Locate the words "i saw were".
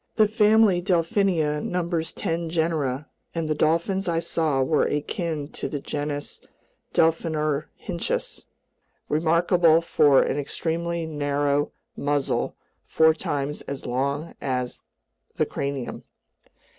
4.07-4.87